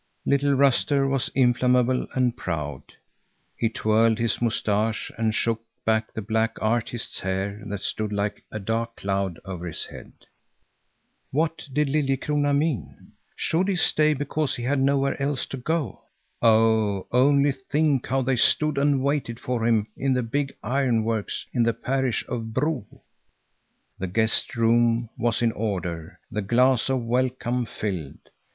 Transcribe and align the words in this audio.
Little 0.25 0.55
Ruster 0.55 1.07
was 1.07 1.29
inflammable 1.35 2.07
and 2.15 2.35
proud. 2.35 2.81
He 3.55 3.69
twirled 3.69 4.17
his 4.17 4.41
moustache 4.41 5.11
and 5.15 5.31
shook 5.35 5.61
back 5.85 6.11
the 6.11 6.23
black 6.23 6.57
artist's 6.59 7.19
hair 7.19 7.61
that 7.67 7.81
stood 7.81 8.11
like 8.11 8.43
a 8.51 8.57
dark 8.59 8.95
cloud 8.95 9.39
over 9.45 9.67
his 9.67 9.85
head. 9.85 10.11
What 11.29 11.69
did 11.71 11.87
Liljekrona 11.87 12.51
mean? 12.57 13.11
Should 13.35 13.67
he 13.67 13.75
stay 13.75 14.15
because 14.15 14.55
he 14.55 14.63
had 14.63 14.79
nowhere 14.79 15.21
else 15.21 15.45
to 15.45 15.57
go? 15.57 16.01
Oh, 16.41 17.05
only 17.11 17.51
think 17.51 18.07
how 18.07 18.23
they 18.23 18.37
stood 18.37 18.79
and 18.79 19.03
waited 19.03 19.39
for 19.39 19.67
him 19.67 19.85
in 19.95 20.13
the 20.13 20.23
big 20.23 20.51
ironworks 20.63 21.45
in 21.53 21.61
the 21.61 21.75
parish 21.75 22.25
of 22.27 22.55
Bro! 22.55 22.87
The 23.99 24.07
guest 24.07 24.55
room 24.55 25.09
was 25.15 25.43
in 25.43 25.51
order, 25.51 26.19
the 26.31 26.41
glass 26.41 26.89
of 26.89 27.05
welcome 27.05 27.67
filled. 27.67 28.31